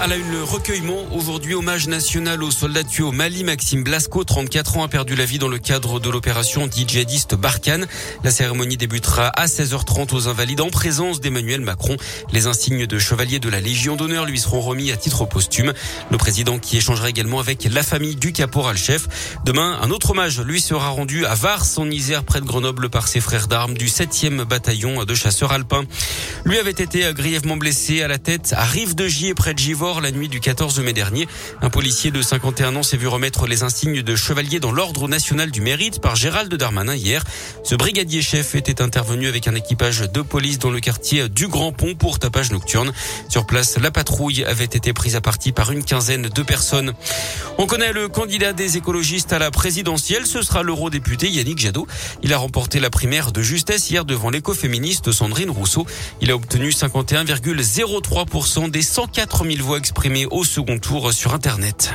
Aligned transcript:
À 0.00 0.06
la 0.08 0.16
une, 0.16 0.30
le 0.32 0.42
recueillement. 0.42 1.06
Aujourd'hui, 1.12 1.54
hommage 1.54 1.86
national 1.86 2.42
au 2.42 2.50
soldat 2.50 2.82
tué 2.82 3.04
au 3.04 3.12
Mali. 3.12 3.44
Maxime 3.44 3.84
Blasco, 3.84 4.24
34 4.24 4.76
ans, 4.76 4.82
a 4.82 4.88
perdu 4.88 5.14
la 5.14 5.24
vie 5.24 5.38
dans 5.38 5.48
le 5.48 5.58
cadre 5.58 6.00
de 6.00 6.10
l'opération 6.10 6.68
djihadiste 6.68 7.36
Barkhane. 7.36 7.86
La 8.24 8.30
cérémonie 8.30 8.76
débutera 8.76 9.28
à 9.28 9.46
16h30 9.46 10.14
aux 10.14 10.28
Invalides 10.28 10.60
en 10.60 10.68
présence 10.68 11.20
d'Emmanuel 11.20 11.60
Macron. 11.60 11.96
Les 12.32 12.46
insignes 12.46 12.86
de 12.86 12.98
chevalier 12.98 13.38
de 13.38 13.48
la 13.48 13.60
Légion 13.60 13.94
d'honneur 13.94 14.26
lui 14.26 14.38
seront 14.38 14.60
remis 14.60 14.90
à 14.90 14.96
titre 14.96 15.26
posthume. 15.26 15.72
Le 16.10 16.18
président 16.18 16.58
qui 16.58 16.76
échangera 16.76 17.08
également 17.08 17.38
avec 17.38 17.64
la 17.70 17.82
famille 17.82 18.16
du 18.16 18.32
caporal-chef. 18.32 19.38
Demain, 19.44 19.78
un 19.80 19.90
autre 19.90 20.10
hommage 20.10 20.40
lui 20.40 20.60
sera 20.60 20.88
rendu 20.88 21.24
à 21.24 21.34
Vars, 21.34 21.64
en 21.76 21.88
Isère, 21.90 22.24
près 22.24 22.40
de 22.40 22.46
Grenoble, 22.46 22.90
par 22.90 23.06
ses 23.06 23.20
frères 23.20 23.46
d'armes 23.46 23.74
du 23.74 23.86
7e 23.86 24.44
bataillon 24.44 25.04
de 25.04 25.14
chasseurs 25.14 25.52
alpins. 25.52 25.84
Lui 26.44 26.58
avait 26.58 26.72
été 26.72 27.10
grièvement 27.14 27.56
blessé 27.56 28.02
à 28.02 28.08
la 28.08 28.18
tête 28.18 28.54
à 28.56 28.64
Rive 28.64 28.94
de 28.96 29.06
Gier, 29.06 29.34
près 29.34 29.54
de 29.54 29.58
Givor 29.60 29.83
la 29.84 30.10
nuit 30.10 30.28
du 30.28 30.40
14 30.40 30.80
mai 30.80 30.94
dernier. 30.94 31.28
Un 31.60 31.68
policier 31.68 32.10
de 32.10 32.22
51 32.22 32.74
ans 32.76 32.82
s'est 32.82 32.96
vu 32.96 33.06
remettre 33.06 33.46
les 33.46 33.62
insignes 33.62 34.02
de 34.02 34.16
chevalier 34.16 34.58
dans 34.58 34.72
l'ordre 34.72 35.08
national 35.08 35.50
du 35.50 35.60
mérite 35.60 36.00
par 36.00 36.16
Gérald 36.16 36.52
Darmanin 36.54 36.94
hier. 36.94 37.22
Ce 37.64 37.74
brigadier 37.74 38.22
chef 38.22 38.54
était 38.54 38.80
intervenu 38.80 39.28
avec 39.28 39.46
un 39.46 39.54
équipage 39.54 40.10
de 40.10 40.22
police 40.22 40.58
dans 40.58 40.70
le 40.70 40.80
quartier 40.80 41.28
du 41.28 41.48
Grand 41.48 41.72
Pont 41.72 41.94
pour 41.94 42.18
tapage 42.18 42.50
nocturne. 42.50 42.92
Sur 43.28 43.44
place, 43.44 43.78
la 43.78 43.90
patrouille 43.90 44.42
avait 44.44 44.64
été 44.64 44.94
prise 44.94 45.16
à 45.16 45.20
partie 45.20 45.52
par 45.52 45.70
une 45.70 45.84
quinzaine 45.84 46.28
de 46.28 46.42
personnes. 46.42 46.94
On 47.58 47.66
connaît 47.66 47.92
le 47.92 48.08
candidat 48.08 48.54
des 48.54 48.78
écologistes 48.78 49.34
à 49.34 49.38
la 49.38 49.50
présidentielle. 49.50 50.26
Ce 50.26 50.40
sera 50.40 50.62
l'eurodéputé 50.62 51.28
Yannick 51.28 51.58
Jadot. 51.58 51.86
Il 52.22 52.32
a 52.32 52.38
remporté 52.38 52.80
la 52.80 52.88
primaire 52.88 53.32
de 53.32 53.42
justesse 53.42 53.90
hier 53.90 54.06
devant 54.06 54.30
l'écoféministe 54.30 55.12
Sandrine 55.12 55.50
Rousseau. 55.50 55.86
Il 56.22 56.30
a 56.30 56.36
obtenu 56.36 56.70
51,03% 56.70 58.70
des 58.70 58.82
104 58.82 59.44
000 59.44 59.62
voix 59.62 59.73
exprimé 59.76 60.26
au 60.26 60.44
second 60.44 60.78
tour 60.78 61.12
sur 61.12 61.34
Internet. 61.34 61.94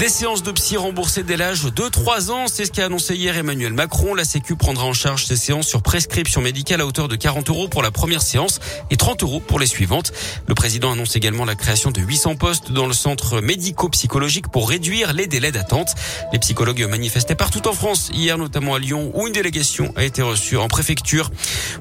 Des 0.00 0.08
séances 0.08 0.42
de 0.42 0.50
psy 0.52 0.78
remboursées 0.78 1.24
dès 1.24 1.36
l'âge 1.36 1.64
de 1.64 1.86
3 1.86 2.30
ans, 2.30 2.46
c'est 2.48 2.64
ce 2.64 2.70
qu'a 2.70 2.86
annoncé 2.86 3.16
hier 3.16 3.36
Emmanuel 3.36 3.74
Macron. 3.74 4.14
La 4.14 4.24
Sécu 4.24 4.56
prendra 4.56 4.86
en 4.86 4.94
charge 4.94 5.26
ces 5.26 5.36
séances 5.36 5.66
sur 5.66 5.82
prescription 5.82 6.40
médicale 6.40 6.80
à 6.80 6.86
hauteur 6.86 7.06
de 7.06 7.16
40 7.16 7.50
euros 7.50 7.68
pour 7.68 7.82
la 7.82 7.90
première 7.90 8.22
séance 8.22 8.60
et 8.90 8.96
30 8.96 9.22
euros 9.24 9.40
pour 9.40 9.58
les 9.58 9.66
suivantes. 9.66 10.10
Le 10.46 10.54
président 10.54 10.90
annonce 10.90 11.16
également 11.16 11.44
la 11.44 11.54
création 11.54 11.90
de 11.90 12.00
800 12.00 12.36
postes 12.36 12.72
dans 12.72 12.86
le 12.86 12.94
centre 12.94 13.42
médico-psychologique 13.42 14.48
pour 14.48 14.70
réduire 14.70 15.12
les 15.12 15.26
délais 15.26 15.52
d'attente. 15.52 15.90
Les 16.32 16.38
psychologues 16.38 16.86
manifestaient 16.88 17.34
partout 17.34 17.68
en 17.68 17.74
France, 17.74 18.10
hier 18.14 18.38
notamment 18.38 18.76
à 18.76 18.78
Lyon, 18.78 19.12
où 19.12 19.26
une 19.26 19.34
délégation 19.34 19.92
a 19.96 20.04
été 20.04 20.22
reçue 20.22 20.56
en 20.56 20.68
préfecture. 20.68 21.30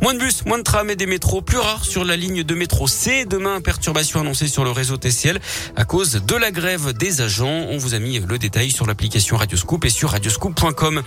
Moins 0.01 0.13
de 0.13 0.19
bus, 0.19 0.43
moins 0.45 0.57
de 0.57 0.63
trams 0.63 0.89
et 0.89 0.97
des 0.97 1.05
métros 1.05 1.41
plus 1.41 1.57
rares 1.57 1.85
sur 1.85 2.03
la 2.03 2.17
ligne 2.17 2.43
de 2.43 2.53
métro 2.53 2.85
C. 2.85 3.23
Demain, 3.23 3.61
perturbation 3.61 4.19
annoncée 4.19 4.49
sur 4.49 4.65
le 4.65 4.71
réseau 4.71 4.97
TCL 4.97 5.39
à 5.77 5.85
cause 5.85 6.21
de 6.21 6.35
la 6.35 6.51
grève 6.51 6.91
des 6.91 7.21
agents. 7.21 7.65
On 7.69 7.77
vous 7.77 7.93
a 7.93 7.99
mis 7.99 8.08
le 8.17 8.39
détail 8.39 8.71
sur 8.71 8.87
l'application 8.87 9.37
Radioscoop 9.37 9.85
et 9.85 9.89
sur 9.89 10.09
radioscoop.com. 10.09 11.03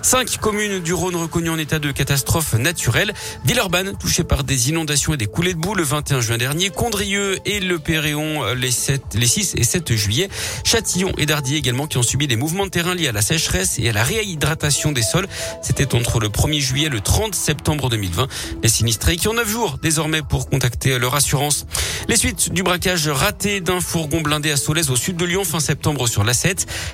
Cinq 0.00 0.38
communes 0.38 0.78
du 0.80 0.94
Rhône 0.94 1.16
reconnues 1.16 1.50
en 1.50 1.58
état 1.58 1.78
de 1.78 1.92
catastrophe 1.92 2.54
naturelle. 2.54 3.12
Villeurbanne, 3.44 3.96
touchée 3.98 4.24
par 4.24 4.44
des 4.44 4.70
inondations 4.70 5.12
et 5.12 5.16
des 5.18 5.26
coulées 5.26 5.52
de 5.52 5.58
boue 5.58 5.74
le 5.74 5.82
21 5.82 6.20
juin 6.20 6.38
dernier. 6.38 6.70
Condrieu 6.70 7.38
et 7.44 7.60
le 7.60 7.78
Péréon 7.78 8.54
les, 8.54 8.70
7, 8.70 9.02
les 9.14 9.26
6 9.26 9.54
et 9.56 9.64
7 9.64 9.94
juillet. 9.94 10.28
Châtillon 10.64 11.12
et 11.18 11.26
Dardier 11.26 11.58
également 11.58 11.86
qui 11.86 11.98
ont 11.98 12.02
subi 12.02 12.26
des 12.26 12.36
mouvements 12.36 12.64
de 12.64 12.70
terrain 12.70 12.94
liés 12.94 13.08
à 13.08 13.12
la 13.12 13.22
sécheresse 13.22 13.78
et 13.78 13.90
à 13.90 13.92
la 13.92 14.02
réhydratation 14.02 14.92
des 14.92 15.02
sols. 15.02 15.28
C'était 15.62 15.94
entre 15.94 16.20
le 16.20 16.28
1er 16.28 16.60
juillet 16.60 16.86
et 16.86 16.90
le 16.90 17.00
30 17.00 17.34
septembre 17.34 17.90
2020. 17.90 18.28
Les 18.62 18.68
sinistrés 18.68 19.16
qui 19.16 19.28
ont 19.28 19.34
9 19.34 19.48
jours 19.48 19.78
désormais 19.82 20.22
pour 20.22 20.48
contacter 20.48 20.98
leur 20.98 21.14
assurance. 21.14 21.66
Les 22.08 22.16
suites 22.16 22.52
du 22.52 22.62
braquage 22.62 23.08
raté 23.08 23.60
d'un 23.60 23.80
fourgon 23.80 24.20
blindé 24.20 24.52
à 24.52 24.56
Solèze 24.56 24.90
au 24.90 24.96
sud 24.96 25.16
de 25.16 25.24
Lyon 25.24 25.42
fin 25.44 25.58
septembre 25.58 26.06
sur 26.06 26.22
la 26.22 26.32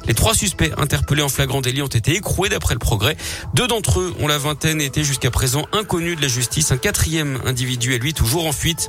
les 0.06 0.14
trois 0.14 0.34
suspects 0.34 0.72
interpellés 0.78 1.22
en 1.22 1.28
flagrant 1.28 1.60
délit 1.60 1.82
ont 1.82 1.87
été 1.87 2.14
écroués 2.14 2.48
d'après 2.48 2.75
le 2.75 2.78
progrès. 2.78 3.16
Deux 3.54 3.66
d'entre 3.66 4.00
eux 4.00 4.14
ont 4.20 4.28
la 4.28 4.38
vingtaine 4.38 4.81
et 4.81 4.87
étaient 4.87 5.03
jusqu'à 5.03 5.31
présent 5.31 5.66
inconnus 5.72 6.16
de 6.16 6.22
la 6.22 6.28
justice. 6.28 6.72
Un 6.72 6.76
quatrième 6.76 7.41
individu 7.44 7.94
est 7.94 7.98
lui 7.98 8.14
toujours 8.14 8.47
en 8.47 8.53
fuite. 8.53 8.88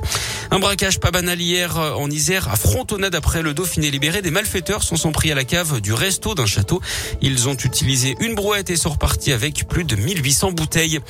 Un 0.50 0.60
braquage 0.60 1.00
pas 1.00 1.10
banal 1.10 1.40
hier 1.40 1.76
en 1.76 2.08
Isère 2.08 2.48
à 2.48 2.56
Frontonade 2.56 3.14
après 3.14 3.42
le 3.42 3.52
Dauphiné 3.52 3.90
libéré. 3.90 4.22
Des 4.22 4.30
malfaiteurs 4.30 4.82
sont, 4.82 4.96
sont 4.96 5.12
pris 5.12 5.32
à 5.32 5.34
la 5.34 5.44
cave 5.44 5.80
du 5.80 5.92
resto 5.92 6.34
d'un 6.34 6.46
château. 6.46 6.80
Ils 7.20 7.48
ont 7.48 7.54
utilisé 7.54 8.14
une 8.20 8.34
brouette 8.34 8.70
et 8.70 8.76
sont 8.76 8.90
repartis 8.90 9.32
avec 9.32 9.68
plus 9.68 9.84
de 9.84 9.96
1800 9.96 10.52
bouteilles. 10.52 11.00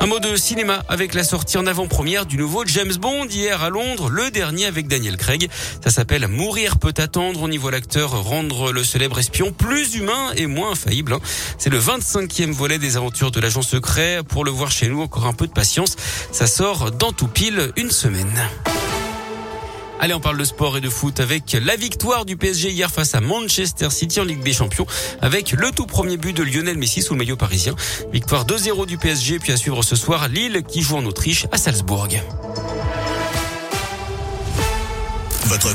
Un 0.00 0.06
mot 0.06 0.18
de 0.18 0.34
cinéma 0.36 0.84
avec 0.88 1.14
la 1.14 1.22
sortie 1.22 1.58
en 1.58 1.66
avant-première 1.66 2.26
du 2.26 2.38
nouveau 2.38 2.64
James 2.66 2.94
Bond 2.98 3.26
hier 3.28 3.62
à 3.62 3.68
Londres, 3.68 4.08
le 4.08 4.30
dernier 4.30 4.55
avec 4.64 4.88
Daniel 4.88 5.16
Craig. 5.16 5.48
Ça 5.84 5.90
s'appelle 5.90 6.26
Mourir 6.28 6.78
peut 6.78 6.94
attendre. 6.96 7.40
On 7.42 7.50
y 7.50 7.56
voit 7.56 7.70
l'acteur 7.70 8.22
rendre 8.22 8.72
le 8.72 8.82
célèbre 8.84 9.18
espion 9.18 9.52
plus 9.52 9.96
humain 9.96 10.32
et 10.36 10.46
moins 10.46 10.72
infaillible. 10.72 11.12
Hein. 11.12 11.20
C'est 11.58 11.70
le 11.70 11.78
25e 11.78 12.52
volet 12.52 12.78
des 12.78 12.96
aventures 12.96 13.30
de 13.30 13.40
l'agent 13.40 13.62
secret. 13.62 14.20
Pour 14.26 14.44
le 14.44 14.50
voir 14.50 14.70
chez 14.70 14.88
nous, 14.88 15.02
encore 15.02 15.26
un 15.26 15.32
peu 15.32 15.46
de 15.46 15.52
patience. 15.52 15.96
Ça 16.32 16.46
sort 16.46 16.92
dans 16.92 17.12
tout 17.12 17.28
pile 17.28 17.72
une 17.76 17.90
semaine. 17.90 18.48
Allez, 19.98 20.12
on 20.12 20.20
parle 20.20 20.36
de 20.36 20.44
sport 20.44 20.76
et 20.76 20.80
de 20.80 20.90
foot 20.90 21.20
avec 21.20 21.56
la 21.64 21.74
victoire 21.74 22.26
du 22.26 22.36
PSG 22.36 22.70
hier 22.70 22.90
face 22.90 23.14
à 23.14 23.20
Manchester 23.20 23.88
City 23.90 24.20
en 24.20 24.24
Ligue 24.24 24.42
des 24.42 24.52
Champions 24.52 24.86
avec 25.22 25.52
le 25.52 25.70
tout 25.70 25.86
premier 25.86 26.18
but 26.18 26.36
de 26.36 26.42
Lionel 26.42 26.76
Messi 26.76 27.00
sous 27.00 27.14
le 27.14 27.18
maillot 27.18 27.36
parisien. 27.36 27.74
Victoire 28.12 28.46
2-0 28.46 28.86
du 28.86 28.98
PSG 28.98 29.38
puis 29.38 29.52
à 29.52 29.56
suivre 29.56 29.82
ce 29.82 29.96
soir 29.96 30.28
Lille 30.28 30.62
qui 30.68 30.82
joue 30.82 30.96
en 30.96 31.04
Autriche 31.06 31.46
à 31.50 31.56
Salzbourg. 31.56 32.08
Votre 35.48 35.74